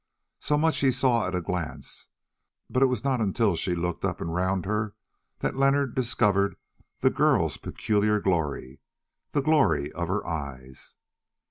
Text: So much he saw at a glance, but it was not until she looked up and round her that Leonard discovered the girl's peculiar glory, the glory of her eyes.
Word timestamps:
So 0.39 0.57
much 0.57 0.79
he 0.79 0.89
saw 0.89 1.27
at 1.27 1.35
a 1.35 1.41
glance, 1.41 2.07
but 2.71 2.81
it 2.81 2.87
was 2.87 3.03
not 3.03 3.21
until 3.21 3.55
she 3.55 3.75
looked 3.75 4.03
up 4.03 4.19
and 4.19 4.33
round 4.33 4.65
her 4.65 4.95
that 5.41 5.55
Leonard 5.55 5.93
discovered 5.93 6.55
the 7.01 7.11
girl's 7.11 7.57
peculiar 7.57 8.19
glory, 8.19 8.79
the 9.33 9.41
glory 9.43 9.91
of 9.91 10.07
her 10.07 10.25
eyes. 10.25 10.95